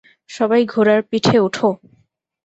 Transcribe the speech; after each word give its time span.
সবাই 0.29 0.61
ঘোড়ার 0.65 1.01
পিঠে 1.09 1.37
উঠো! 1.39 1.69